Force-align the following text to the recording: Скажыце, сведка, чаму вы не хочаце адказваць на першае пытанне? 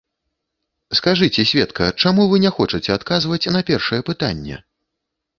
Скажыце, 0.99 1.43
сведка, 1.49 1.89
чаму 2.03 2.25
вы 2.31 2.39
не 2.45 2.51
хочаце 2.57 2.89
адказваць 2.99 3.51
на 3.57 3.61
першае 3.69 4.01
пытанне? 4.09 4.57